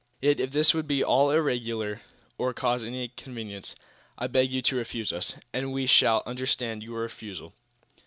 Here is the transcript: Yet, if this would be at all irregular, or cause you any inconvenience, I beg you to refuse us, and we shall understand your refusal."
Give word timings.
Yet, 0.19 0.39
if 0.39 0.49
this 0.49 0.73
would 0.73 0.87
be 0.87 1.01
at 1.01 1.05
all 1.05 1.29
irregular, 1.29 2.01
or 2.39 2.55
cause 2.55 2.81
you 2.81 2.89
any 2.89 3.03
inconvenience, 3.03 3.75
I 4.17 4.25
beg 4.25 4.51
you 4.51 4.63
to 4.63 4.75
refuse 4.77 5.11
us, 5.13 5.35
and 5.53 5.71
we 5.71 5.85
shall 5.85 6.23
understand 6.25 6.81
your 6.81 7.01
refusal." 7.01 7.53